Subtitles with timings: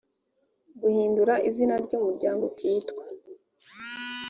[0.81, 3.03] guhindura izina ry umuryango ukitwa